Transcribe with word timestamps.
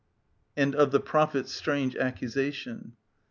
[Jnd 0.57 0.73
of 0.73 0.89
the 0.89 0.99
Prophet* 0.99 1.45
s 1.45 1.51
strange 1.51 1.95
accusation. 1.95 2.93